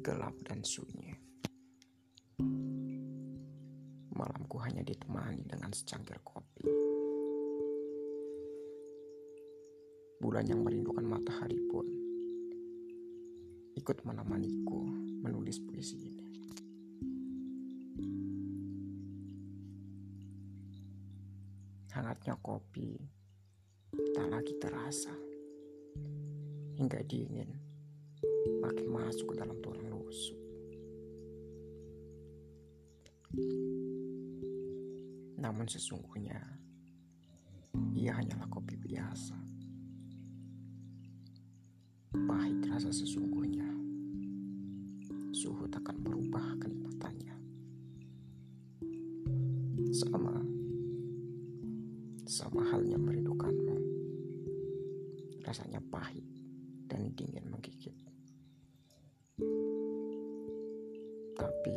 gelap 0.00 0.32
dan 0.48 0.64
sunyi. 0.64 1.12
Malamku 4.16 4.56
hanya 4.64 4.80
ditemani 4.80 5.44
dengan 5.44 5.68
secangkir 5.76 6.16
kopi. 6.24 6.64
Bulan 10.20 10.48
yang 10.48 10.64
merindukan 10.64 11.04
matahari 11.04 11.60
pun 11.68 11.84
ikut 13.76 14.00
menemaniku 14.08 14.88
menulis 15.20 15.60
puisi 15.60 15.96
ini. 16.00 16.26
Hangatnya 21.92 22.40
kopi 22.40 22.96
tak 24.16 24.32
lagi 24.32 24.56
terasa 24.56 25.12
hingga 26.80 27.04
dingin 27.04 27.70
makin 28.60 28.86
masuk 28.92 29.32
ke 29.32 29.34
dalam 29.40 29.56
tulang 29.64 29.79
rusuk. 30.10 30.42
Namun 35.38 35.70
sesungguhnya 35.70 36.42
ia 37.94 38.18
hanyalah 38.18 38.50
kopi 38.50 38.74
biasa. 38.74 39.38
Pahit 42.26 42.58
rasa 42.66 42.90
sesungguhnya. 42.90 43.70
Suhu 45.30 45.70
takkan 45.70 45.94
berubah 46.02 46.58
kenikmatannya. 46.58 47.36
Sama 49.94 50.42
sama 52.26 52.66
halnya 52.66 52.98
merindukanmu. 52.98 53.78
Rasanya 55.46 55.78
pahit 55.86 56.39
Tapi 61.40 61.72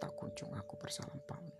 tak 0.00 0.16
kunjung 0.16 0.48
aku 0.56 0.80
bersalam 0.80 1.20
pamit. 1.28 1.52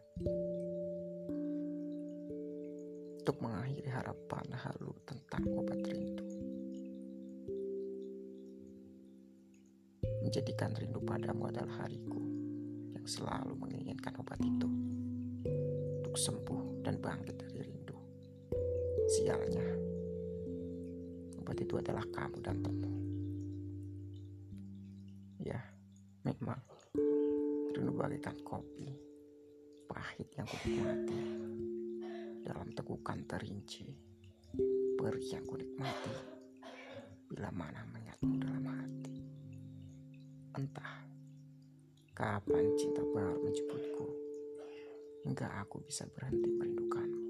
Untuk 3.21 3.37
mengakhiri 3.45 3.93
harapan 3.93 4.49
halu 4.57 4.93
tentang 5.05 5.45
obat 5.53 5.85
rindu. 5.85 6.25
Menjadikan 10.25 10.73
rindu 10.73 11.05
padamu 11.05 11.53
adalah 11.53 11.85
hariku 11.85 12.25
yang 12.97 13.05
selalu 13.05 13.53
menginginkan 13.53 14.17
obat 14.17 14.41
itu. 14.41 14.69
Untuk 16.01 16.17
sembuh 16.17 16.81
dan 16.81 16.97
bangkit 17.05 17.37
dari 17.37 17.61
rindu. 17.69 17.97
Sialnya, 19.13 19.69
obat 21.45 21.61
itu 21.61 21.77
adalah 21.77 22.05
kamu 22.09 22.41
dan 22.41 22.57
temu. 22.65 22.93
Ya, 25.45 25.61
nikmat. 26.25 26.57
Rindu 27.77 27.93
bagikan 27.93 28.33
kopi 28.41 28.89
pahit 29.85 30.33
yang 30.41 30.49
kunikmati 30.49 31.21
dalam 32.41 32.73
tegukan 32.73 33.21
terinci. 33.29 33.85
Perih 34.97 35.29
yang 35.37 35.45
kunikmati 35.45 36.15
bila 37.29 37.53
mana 37.53 37.85
menyatu 37.93 38.31
dalam 38.41 38.65
hati. 38.65 39.17
Entah 40.57 40.95
kapan 42.17 42.73
cinta 42.81 43.05
baru 43.05 43.45
menjemputku 43.45 44.09
hingga 45.29 45.61
aku 45.61 45.85
bisa 45.85 46.09
berhenti 46.09 46.49
merindukanmu. 46.57 47.25